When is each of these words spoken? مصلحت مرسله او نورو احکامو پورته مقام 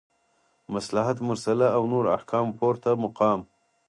مصلحت 0.73 1.17
مرسله 1.27 1.67
او 1.75 1.81
نورو 1.91 2.09
احکامو 2.17 2.57
پورته 2.59 2.89
مقام 3.03 3.39